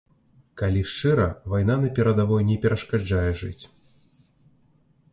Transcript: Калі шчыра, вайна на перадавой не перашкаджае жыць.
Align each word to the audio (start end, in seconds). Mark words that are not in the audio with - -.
Калі 0.61 0.81
шчыра, 0.91 1.27
вайна 1.53 1.77
на 1.83 1.93
перадавой 1.99 2.41
не 2.49 2.57
перашкаджае 2.67 3.39
жыць. 3.45 3.73